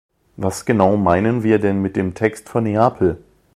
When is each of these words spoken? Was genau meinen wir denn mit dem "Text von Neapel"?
Was 0.35 0.65
genau 0.65 0.97
meinen 0.97 1.43
wir 1.43 1.59
denn 1.59 1.79
mit 1.83 1.95
dem 1.95 2.15
"Text 2.15 2.49
von 2.49 2.63
Neapel"? 2.63 3.23